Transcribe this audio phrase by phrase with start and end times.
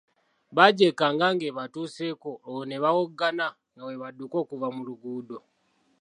[0.55, 5.37] Bagyekanga nga ebatuuseeko olwo ne bawoggana nga bwe badduka okuva mu luguudo.